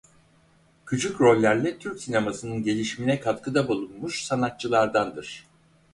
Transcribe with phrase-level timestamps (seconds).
[0.85, 5.47] Küçük rollerle Türk sinemasının gelişimine katkıda bulunmuş sanatçılardandır.